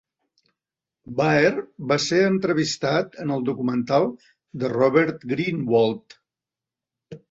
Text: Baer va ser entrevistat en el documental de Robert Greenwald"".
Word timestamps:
Baer 1.19 1.51
va 1.91 1.99
ser 2.07 2.23
entrevistat 2.31 3.21
en 3.27 3.37
el 3.37 3.47
documental 3.53 4.09
de 4.63 4.77
Robert 4.77 5.31
Greenwald"". 5.37 6.21